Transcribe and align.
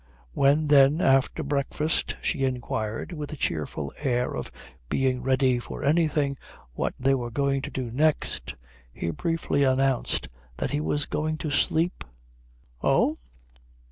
When 0.31 0.67
then 0.69 0.99
after 0.99 1.43
breakfast 1.43 2.15
she 2.23 2.43
inquired, 2.43 3.11
with 3.11 3.31
a 3.31 3.35
cheerful 3.35 3.93
air 3.99 4.35
of 4.35 4.49
being 4.89 5.21
ready 5.21 5.59
for 5.59 5.83
anything, 5.83 6.37
what 6.73 6.95
they 6.99 7.13
were 7.13 7.29
going 7.29 7.61
to 7.61 7.69
do 7.69 7.91
next, 7.91 8.55
he 8.91 9.11
briefly 9.11 9.63
announced 9.63 10.27
that 10.57 10.71
he 10.71 10.81
was 10.81 11.05
going 11.05 11.37
to 11.37 11.51
sleep. 11.51 12.03
"Oh? 12.81 13.19